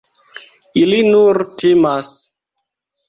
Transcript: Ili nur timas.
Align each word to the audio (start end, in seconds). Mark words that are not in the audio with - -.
Ili 0.83 1.01
nur 1.09 1.41
timas. 1.63 2.11